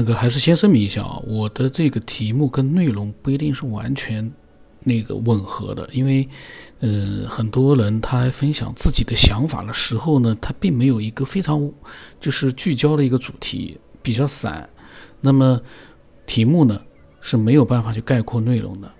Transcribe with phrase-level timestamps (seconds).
[0.00, 4.32] 那个还是先声明一下啊，我的这个题目跟内容不一定是完全
[4.78, 6.26] 那个吻合的，因为，
[6.78, 11.70] 呃，很多人他来分享自己的想法的时候呢，他并没有一个非常
[12.18, 14.66] 就是聚焦的一个主题，比较散。
[15.20, 15.60] 那么
[16.24, 16.80] 题目呢
[17.20, 18.90] 是没有办法去概括内容的。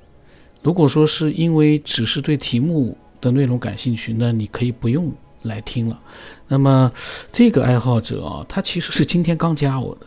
[0.63, 5.11] 如果说是因为只是对题目的内容感兴趣，那你可以不用
[5.45, 5.99] 来听了。
[6.47, 6.93] 那么
[7.33, 10.07] 这个爱好者啊，他其实是今天刚加我的。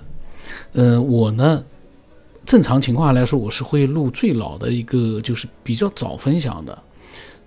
[0.74, 1.64] 呃，我呢，
[2.46, 6.78] 正常情况来说，我是会录最老的一个，就是比较早分享的。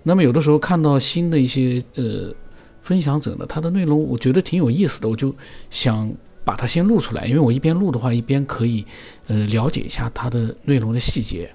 [0.03, 2.33] 那么有的时候看到新的一些呃
[2.81, 5.35] 分享者呢，他的内容我觉得挺有意思的，我就
[5.69, 6.11] 想
[6.45, 8.85] 把它先录出来，因为我一边录的话，一边可以
[9.27, 11.49] 呃了解一下他的内容的细节。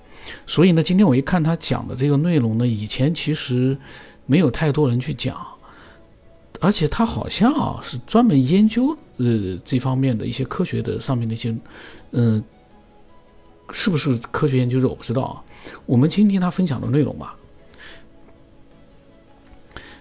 [0.46, 3.76] 所以呢，今天我一看他讲的这个内容呢，以前其实
[4.26, 5.36] 没有太多人去讲。
[6.60, 11.54] 而且他好像是专门研究呃这方面的一些科学的上面的一些，
[12.10, 12.42] 嗯，
[13.70, 15.42] 是不是科学研究者我不知道啊。
[15.86, 17.36] 我们听听他分享的内容吧。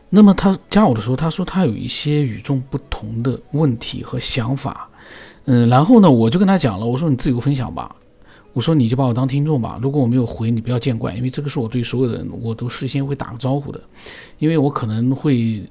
[0.09, 4.89] 那么他加我的时候，他说他有一些与众不同的问题和想法，
[5.45, 7.95] 嗯，然后呢我就跟他讲了，我说你自由分享吧，
[8.53, 13.79] 我说你就把我当听众吧，如果我没有回你不要见怪，因为这个是我对所有的人我都事先会打个招呼的，
[14.39, 15.63] 因为我可能会。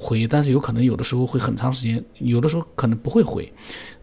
[0.00, 3.52] 回，但是有可能有的时候会很长时间，有的时候可能不会回。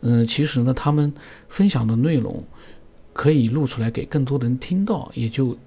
[0.02, 1.12] 嗯，其实呢，他们
[1.48, 2.44] 分享的内容
[3.14, 5.58] 可以录出来给更多的人听到，也就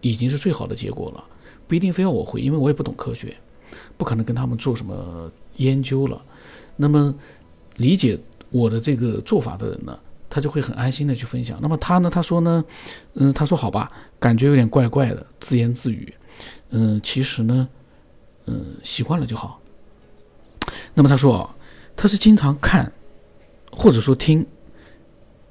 [0.00, 1.24] 已经是最好的结果了。
[1.68, 3.36] 不一定非要我回，因为我也不懂科学，
[3.96, 6.20] 不可能跟他们做什么研究了。
[6.76, 7.14] 那么
[7.76, 8.18] 理解
[8.50, 9.96] 我的这个做法的人呢，
[10.28, 11.58] 他就会很安心的去分享。
[11.62, 12.64] 那么他呢，他说呢，
[13.14, 16.12] 嗯，他说好吧，感觉有点怪怪的，自言自语。
[16.70, 17.68] 嗯，其实呢，
[18.46, 19.60] 嗯，习惯了就好。
[20.98, 21.54] 那么他说啊，
[21.94, 22.92] 他是经常看，
[23.70, 24.44] 或者说听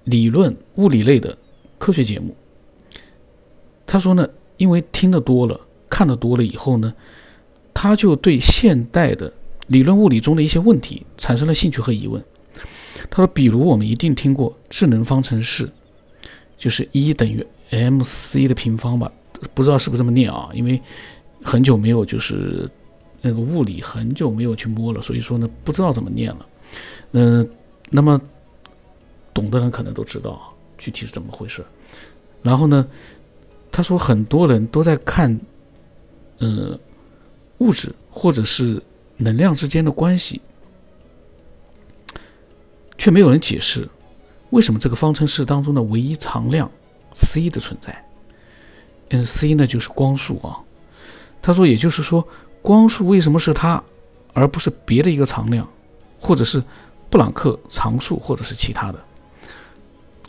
[0.03, 1.37] 理论物理类的
[1.77, 2.35] 科学节目。
[3.85, 5.57] 他说呢，因为听得多了，
[5.89, 6.93] 看得多了以后呢，
[7.73, 9.31] 他就对现代的
[9.67, 12.21] 理论物理中的一些问题产生了兴趣和疑问。
[13.09, 15.69] 他说，比如我们一定听过智能方程式，
[16.57, 19.09] 就是 E 等于 mc 的平方吧？
[19.53, 20.49] 不知道是不是这么念啊？
[20.51, 20.81] 因为
[21.41, 22.69] 很久没有就是。
[23.21, 26.45] 那个物理很久没有去摸了，所以说呢，不知道怎么念了。
[27.11, 27.49] 嗯，
[27.89, 28.21] 那么
[29.33, 31.65] 懂的人可能都知道具体是怎么回事。
[32.43, 32.87] 然后呢，
[33.71, 35.39] 他说很多人都在看，
[36.39, 36.77] 嗯，
[37.57, 38.81] 物质或者是
[39.17, 40.39] 能量之间的关系，
[42.97, 43.87] 却没有人解释
[44.51, 46.69] 为什么这个方程式当中的唯一常量
[47.13, 48.05] c 的存在。
[49.09, 50.59] 嗯，c 呢就是光速啊。
[51.41, 52.25] 他说，也就是说。
[52.61, 53.81] 光速为什么是它，
[54.33, 55.67] 而不是别的一个常量，
[56.19, 56.61] 或者是
[57.09, 58.99] 布朗克常数，或者是其他的？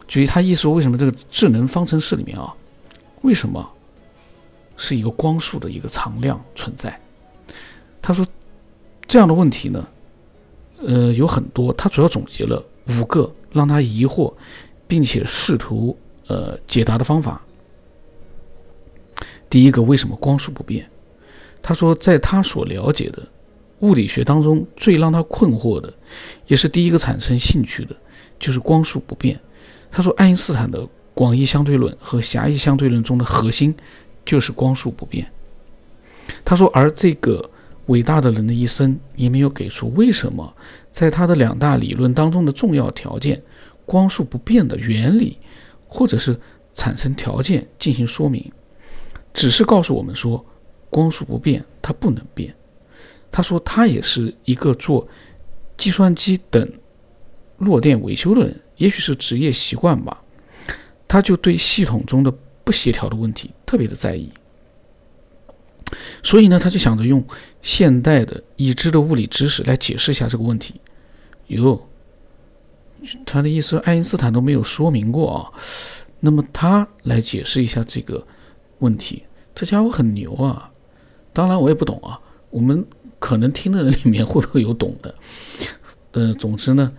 [0.06, 2.54] 至于他意思说，为什么这个智能方程式里面啊，
[3.22, 3.68] 为什么
[4.76, 6.98] 是一个光速的一个常量存在？
[8.00, 8.26] 他说
[9.06, 9.86] 这样的问题呢，
[10.78, 12.64] 呃，有很多，他主要总结了
[12.98, 14.32] 五个让他疑惑，
[14.86, 15.94] 并且试图
[16.26, 17.42] 呃解答的方法。
[19.50, 20.88] 第一个，为什么光速不变？
[21.62, 23.22] 他说，在他所了解的
[23.80, 25.92] 物理学当中，最让他困惑的，
[26.46, 27.94] 也是第一个产生兴趣的，
[28.38, 29.38] 就是光速不变。
[29.90, 33.74] 他说，爱因斯坦的广义相对论和狭义相对论中的核心
[34.24, 35.30] 就是光速不变。
[36.44, 37.50] 他说，而这个
[37.86, 40.54] 伟大的人的一生也没有给出为什么
[40.90, 43.42] 在他的两大理论当中的重要条件——
[43.84, 45.38] 光速不变的原理，
[45.86, 46.38] 或者是
[46.72, 48.50] 产生条件进行说明，
[49.34, 50.44] 只是告诉我们说。
[50.90, 52.54] 光速不变，它不能变。
[53.30, 55.06] 他说他也是一个做
[55.76, 56.72] 计算机等
[57.58, 60.22] 弱电维修的人，也许是职业习惯吧。
[61.06, 62.32] 他就对系统中的
[62.64, 64.28] 不协调的问题特别的在意，
[66.22, 67.24] 所以呢，他就想着用
[67.62, 70.80] 现代的已知的物理知识来解释一下这个问题。
[71.46, 71.88] 哟，
[73.24, 75.52] 他的意思，爱因斯坦都没有说明过啊，
[76.20, 78.26] 那么他来解释一下这个
[78.80, 79.22] 问题，
[79.54, 80.70] 这家伙很牛啊。
[81.38, 82.18] 当然我也不懂啊，
[82.50, 82.84] 我们
[83.20, 85.14] 可能听的人里面会不会有懂的？
[86.10, 86.92] 呃，总之呢，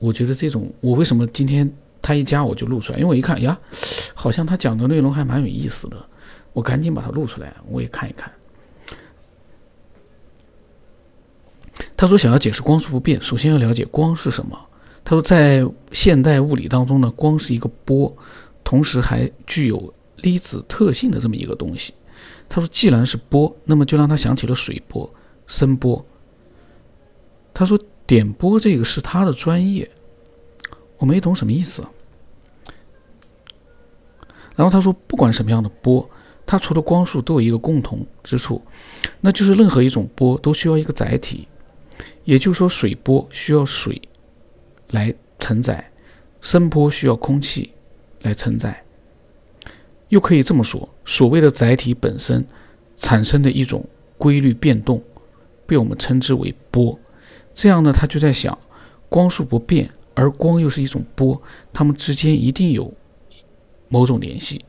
[0.00, 1.72] 我觉得这种我为什么今天
[2.02, 3.56] 他一加我就录出来，因为我一看呀，
[4.12, 5.96] 好像他讲的内容还蛮有意思的，
[6.52, 8.28] 我赶紧把它录出来，我也看一看。
[11.96, 14.58] 他说想要解释光速不变，首先要了解光是什么。
[15.04, 18.12] 他说在现代物理当中呢，光是一个波，
[18.64, 21.94] 同时还具有粒子特性的这么一个东西。
[22.48, 25.12] 他说：“既然是波，那么就让他想起了水波、
[25.46, 26.04] 声波。”
[27.52, 29.90] 他说：“点波这个是他的专业。”
[30.98, 31.84] 我没懂什么意思。
[34.56, 36.08] 然后他说，不管什么样的波，
[36.46, 38.62] 它除了光速都有一个共同之处，
[39.20, 41.46] 那就是任何一种波都需要一个载体。
[42.24, 44.00] 也就是说，水波需要水
[44.88, 45.92] 来承载，
[46.40, 47.72] 声波需要空气
[48.22, 48.82] 来承载。
[50.08, 52.46] 又可以这么说，所谓的载体本身
[52.96, 53.84] 产生的一种
[54.16, 55.02] 规律变动，
[55.66, 56.98] 被我们称之为波。
[57.52, 58.56] 这样呢，他就在想，
[59.08, 61.40] 光速不变，而光又是一种波，
[61.72, 62.92] 它们之间一定有
[63.88, 64.64] 某种联系。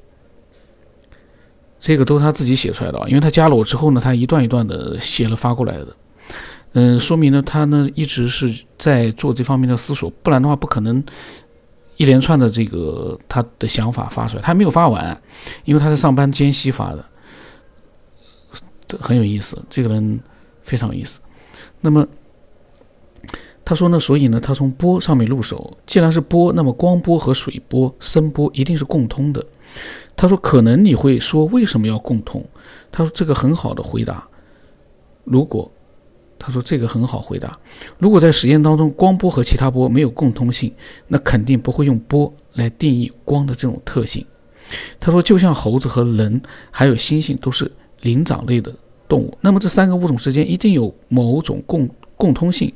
[1.79, 5.95] 这个都是他自己写出来的，因为他加了我之后呢，他一段一段的写了发过来的。
[6.73, 11.03] 嗯，说明呢，他呢一直是在做这方面的思索，不然的话不可能。
[11.97, 15.19] 一连串的这个他的想法发出来，他还没有发完，
[15.65, 17.03] 因为他在上班间隙发的，
[18.99, 19.57] 很有意思。
[19.69, 20.19] 这个人
[20.63, 21.19] 非常有意思。
[21.81, 22.07] 那么
[23.65, 29.45] 他说呢，所以呢，他从波上面入手，既然是波，那么光波和水波、声波一定是共通的。
[30.15, 32.45] 他说，可能你会说为什么要共通？
[32.91, 34.27] 他说这个很好的回答，
[35.23, 35.71] 如果。
[36.39, 37.57] 他说：“这个很好回答。
[37.97, 40.71] 如果在实验当中，光波和其他波没有共通性，
[41.07, 44.25] 那肯定不会用波来定义光的这种特性。”
[44.99, 48.73] 他说：“就像猴子和人还有猩猩都是灵长类的
[49.07, 52.71] 动物，那么这三个物种之间一定有某种共共通性，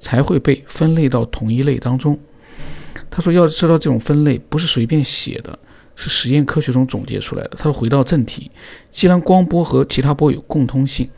[0.00, 2.18] 才会被分类到同一类当中。”
[3.10, 5.58] 他说：“要知道这种分类不是随便写的。”
[5.96, 7.50] 是实验科学中总结出来的。
[7.56, 8.50] 他说：“回到正题，
[8.90, 11.08] 既然光波和其他波有共通性，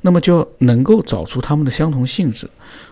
[0.00, 2.48] 那么就要能够找出它们的相同性质。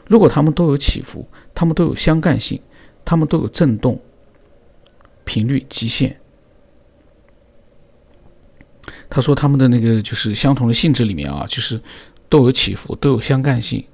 [0.06, 2.60] 如果它们都有起伏，它们都有相干性，
[3.04, 4.00] 它们都有振动
[5.24, 6.18] 频率极限。”
[9.08, 11.80] 他说：“他们的那个就是相同的性质里面啊，就是
[12.28, 13.84] 都有起伏，都有相干性，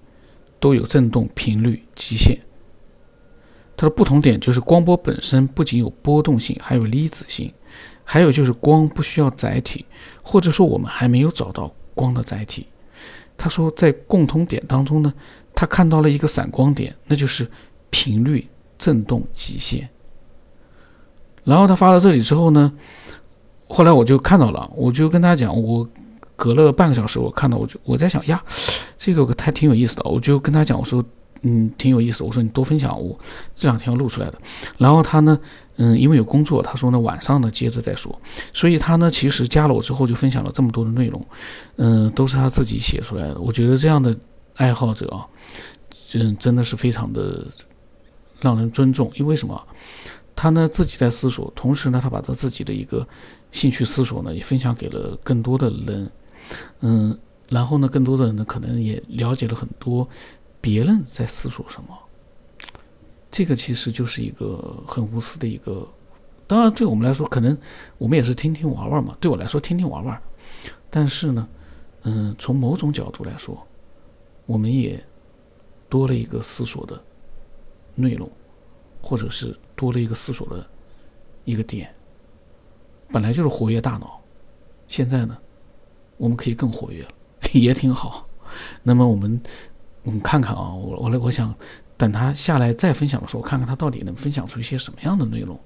[0.59, 2.39] 都有振动频率极限。”
[3.81, 7.51] 它的不同点就是光波本身不仅有波动性，还有粒子性，
[8.05, 9.87] 还有就是光不需要载体，
[10.23, 12.67] 或者说我们还没有找到光的载体。
[13.39, 15.11] 他说，在共同点当中呢，
[15.55, 17.51] 他看到了一个闪光点，那就是
[17.89, 18.47] 频率
[18.77, 19.89] 振动极限。
[21.45, 22.71] 然后他发到这里之后呢，
[23.67, 25.89] 后来我就看到了，我就跟他讲，我
[26.37, 28.45] 隔了半个小时，我看到，我就我在想呀，
[28.99, 31.03] 这个还挺有意思的，我就跟他讲，我说。
[31.43, 32.23] 嗯，挺有意思。
[32.23, 33.19] 我说你多分享，我
[33.55, 34.39] 这两天要录出来的。
[34.79, 35.39] 然后他呢，
[35.77, 38.21] 嗯，因为有工作，他说呢晚上呢接着再说。
[38.53, 41.25] 所以他呢其实加了我之后就分享了这么多的内容，
[41.77, 43.41] 嗯，都是他自己写出来的。
[43.41, 44.17] 我觉得这样的
[44.57, 45.27] 爱好者啊，
[46.15, 47.47] 嗯，真的是非常的
[48.41, 49.11] 让人尊重。
[49.15, 49.61] 因为什么？
[50.37, 53.07] 他呢自己在思索，同时呢他把他自己的一个
[53.53, 56.11] 兴趣思索呢也分享给了更多的人，
[56.81, 57.19] 嗯，
[57.51, 60.09] 然后呢更多的人呢可能也了解了很多。
[60.61, 61.97] 别人在思索什么？
[63.31, 65.89] 这个其实就是一个很无私的一个。
[66.49, 67.57] 当然，对我们来说，可能
[67.97, 69.17] 我们也是听听玩玩嘛。
[69.21, 70.21] 对我来说，听听玩玩。
[70.91, 71.49] 但是呢，
[72.03, 73.65] 嗯，从某种角度来说，
[74.47, 75.01] 我们也
[75.89, 77.01] 多了一个思索的
[77.95, 78.29] 内容，
[79.01, 80.69] 或者是多了一个思索的
[81.45, 81.95] 一个点。
[83.13, 84.21] 本来就是活跃大脑，
[84.89, 85.39] 现在呢，
[86.17, 87.11] 我们可以更活跃了，
[87.55, 88.29] 也挺好。
[88.83, 89.41] 那么我们。
[90.03, 91.55] 我们看看啊，我我来，我想
[91.97, 95.59] 等他下来再分享的时候，看看他到底能分享出一些什么样的内容。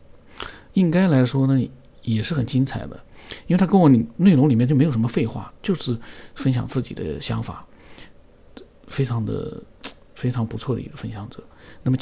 [0.72, 1.70] 应该来说呢，
[2.02, 2.98] 也是很精彩的，
[3.46, 5.96] 因为他跟我内容里面就没有什么废话，就是
[6.34, 7.64] 分享自己的想法，
[8.88, 9.62] 非常的
[10.14, 11.42] 非常不错的一个分享者。
[11.82, 11.96] 那么。